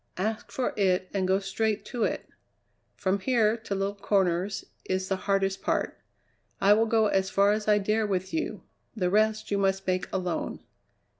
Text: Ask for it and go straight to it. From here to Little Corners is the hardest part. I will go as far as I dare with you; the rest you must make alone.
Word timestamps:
Ask 0.17 0.49
for 0.51 0.73
it 0.77 1.11
and 1.13 1.27
go 1.27 1.37
straight 1.37 1.85
to 1.93 2.05
it. 2.05 2.27
From 2.95 3.19
here 3.19 3.55
to 3.55 3.75
Little 3.75 3.93
Corners 3.93 4.65
is 4.83 5.09
the 5.09 5.15
hardest 5.15 5.61
part. 5.61 6.01
I 6.59 6.73
will 6.73 6.87
go 6.87 7.05
as 7.05 7.29
far 7.29 7.51
as 7.51 7.67
I 7.67 7.77
dare 7.77 8.07
with 8.07 8.33
you; 8.33 8.63
the 8.95 9.11
rest 9.11 9.51
you 9.51 9.59
must 9.59 9.85
make 9.85 10.11
alone. 10.11 10.61